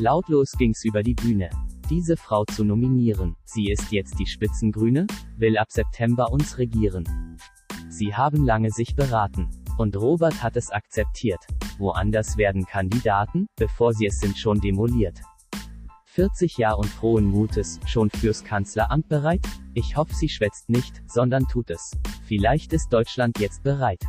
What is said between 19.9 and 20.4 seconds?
hoffe, sie